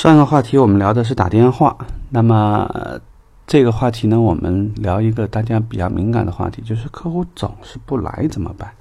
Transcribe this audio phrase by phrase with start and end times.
[0.00, 1.76] 上个话题我们聊的是打电话，
[2.08, 2.98] 那么
[3.46, 8.72] 这个话题呢，我们聊一个大家比较敏感的话题，就是客户总是不来怎么办？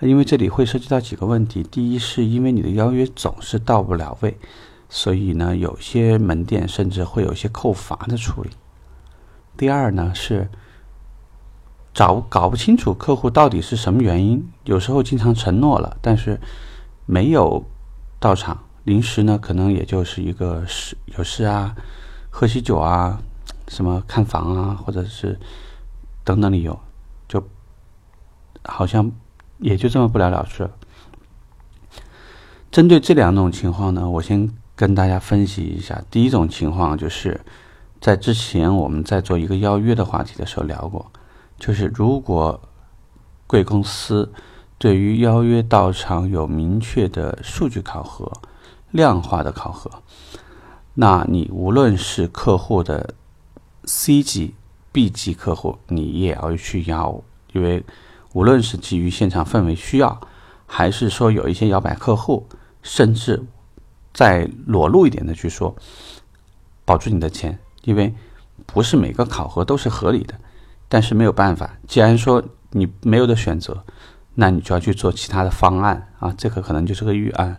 [0.00, 1.62] 因为这里会涉及到几个问题。
[1.62, 4.38] 第一，是因为你的邀约总是到不了位，
[4.88, 8.48] 所以呢，有些门店甚至会有一些扣罚的处理。
[9.58, 10.48] 第二呢，是
[11.92, 16.40] 找搞不清楚客户到底是什么原因，有时候经常承诺了，但是
[17.04, 17.62] 没有
[18.18, 18.63] 到场。
[18.84, 21.74] 临时呢，可能也就是一个事有事啊，
[22.28, 23.18] 喝喜酒啊，
[23.68, 25.38] 什么看房啊，或者是
[26.22, 26.78] 等等理由，
[27.26, 27.42] 就
[28.62, 29.10] 好像
[29.58, 30.70] 也就这么不了了之了。
[32.70, 36.04] 针对这两种情况呢，我先跟大家分析一下。
[36.10, 37.40] 第一种情况就是
[38.02, 41.10] 在之前我们在做一个邀约的话题的时候聊过，
[41.58, 42.60] 就是如果
[43.46, 44.30] 贵公司
[44.76, 48.30] 对于邀约到场有明确的数据考核。
[48.94, 49.90] 量化的考核，
[50.94, 53.12] 那你无论是客户的
[53.86, 54.54] C 级、
[54.92, 57.20] B 级客户，你也要去邀，
[57.52, 57.84] 因为
[58.34, 60.20] 无论是基于现场氛围需要，
[60.64, 62.46] 还是说有一些摇摆客户，
[62.84, 63.42] 甚至
[64.12, 65.74] 再裸露一点的去说，
[66.84, 68.14] 保住你的钱，因为
[68.64, 70.38] 不是每个考核都是合理的，
[70.88, 73.84] 但是没有办法，既然说你没有的选择，
[74.34, 76.12] 那你就要去做其他的方案。
[76.20, 77.58] 啊，这个可能就是个预案。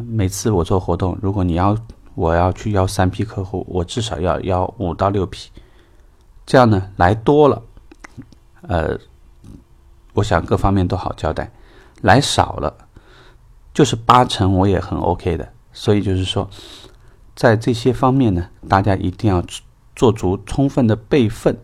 [0.00, 1.76] 每次我做活动，如果你要
[2.14, 5.50] 我要去邀三批客户，我至少要邀五到六批，
[6.46, 7.62] 这样呢来多了，
[8.62, 8.98] 呃，
[10.12, 11.44] 我想各方面都好交代；
[12.02, 12.72] 来少了，
[13.72, 15.48] 就是八成我也很 OK 的。
[15.72, 16.48] 所以就是说，
[17.34, 19.44] 在这些方面呢，大家一定要
[19.96, 21.56] 做足充分的备份，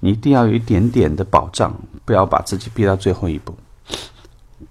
[0.00, 3.54] 你一定要有一点点的保障，不要把自己逼到最后一步。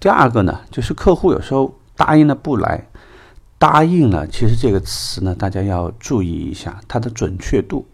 [0.00, 2.86] 第二个呢，就是客户有时候答应了不来。
[3.58, 7.86] 答应了，其实这个词呢，大家要注意一下它的准确度。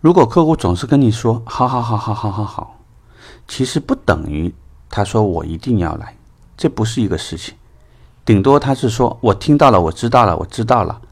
[0.00, 2.80] 如果客户总是跟你说“好好好好好好好”，
[3.46, 4.54] 其实不等于
[4.88, 6.16] 他说我一定要来，
[6.56, 7.54] 这不是一个事情。
[8.24, 11.02] 顶多他是说我听到了，我知道了，我知道了。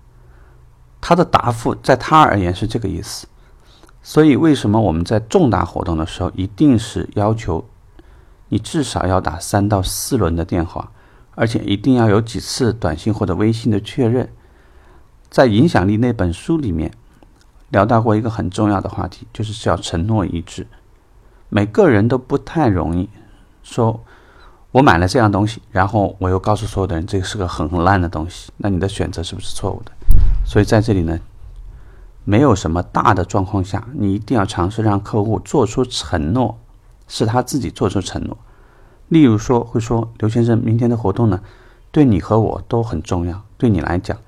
[1.02, 3.26] 他的答复在他而言是这个意思。
[4.02, 7.68] 所以，为什么我们在重大活动的时候，一定是要求
[8.48, 10.90] 你至少要打三到四轮的电话？
[11.38, 14.28] 而且一定要有几次短信或者微信的确认。
[15.31, 16.91] 在影响力那本书里面
[17.69, 20.66] 聊到过一个很重要的话题，就是叫承诺一致。
[21.49, 23.09] 每个人都不太容易
[23.62, 24.03] 说，
[24.72, 29.93] 我买了这样东西，然后我又告诉所有的人这个是个很烂的东西，那你的选择是不是错误的？
[30.44, 31.20] 所以在这里呢，
[32.25, 36.59] 没有什么大的状况下，你一定要尝试让客户做出承诺，
[37.06, 38.37] 是他自己做出承诺。
[39.08, 41.41] 例如说，会说刘先生，明天的活动呢，
[41.91, 43.42] 对你和我都很重要。
[43.56, 44.19] 对你来讲，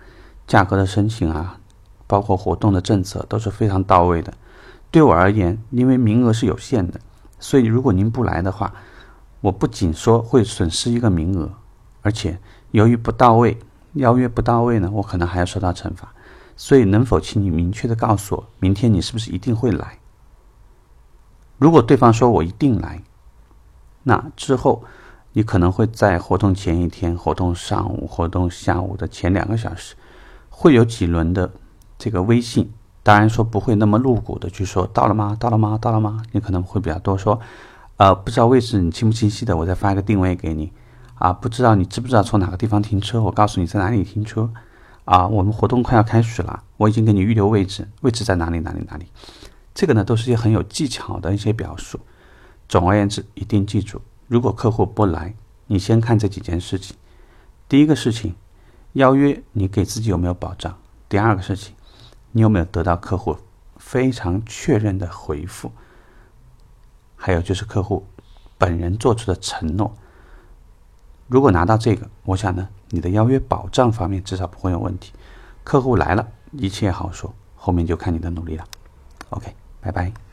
[0.47, 1.59] 价格的申请啊，
[2.07, 4.33] 包括活动的政策都是非常到位的。
[4.91, 6.99] 对我而言，因为名额是有限的，
[7.39, 8.73] 所以如果您不来的话，
[9.43, 11.51] 我不仅说会损失一个名额，
[12.01, 12.39] 而且
[12.71, 13.59] 由于不到位，
[13.93, 16.13] 邀约不到位呢，我可能还要受到惩罚。
[16.57, 19.99] 所以，能否请你明确的告诉我，明天你是不是一定会来？
[21.59, 23.03] 如果对方说我一定来。
[24.03, 24.83] 那之后，
[25.33, 29.95] 你可能会在活动前一天、活动上午、活动下午的前两个小时，
[30.49, 31.51] 会有几轮的
[31.99, 32.71] 这个微信。
[33.03, 35.37] 当然说不会那么露骨的去说到了吗？
[35.41, 35.79] 到了吗？
[35.81, 36.23] 到了吗？
[36.33, 37.41] 你可能会比较多说，
[37.97, 40.73] 呃，不知道位置你清不清晰的，我再发一个定位给你。
[41.15, 43.23] 啊，不知道你知不知道从哪个地方停车？
[43.23, 44.51] 我告诉你在哪里停车。
[45.07, 48.61] 啊，我们活动快要开始了，我已经给你预留位置，位置在哪里？
[48.61, 48.85] 哪里？
[48.89, 49.07] 哪里？
[49.75, 51.99] 这个呢，都是一些很有技巧的一些表述。
[52.71, 55.35] 总而言之，一定记住，如果客户不来，
[55.67, 56.97] 你先看这几件事情。
[57.69, 58.37] 第一个事情，
[58.93, 60.79] 邀约你给自己有没有保障？
[61.09, 61.75] 第二个事情，
[62.31, 63.37] 你有没有得到客户
[63.77, 65.73] 非常确认的回复？
[67.17, 68.07] 还有就是客户
[68.57, 69.93] 本人做出的承诺。
[71.27, 75.13] 如果拿到这个，我想呢，你的邀约保障方面至少不会有问题。
[75.65, 78.65] 客户来了，一切好说，后面就看你的努力了。
[79.31, 80.30] OK，拜拜。